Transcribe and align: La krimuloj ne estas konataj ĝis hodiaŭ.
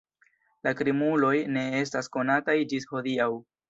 La 0.67 0.73
krimuloj 0.79 1.35
ne 1.59 1.69
estas 1.83 2.13
konataj 2.19 2.61
ĝis 2.75 2.95
hodiaŭ. 2.97 3.35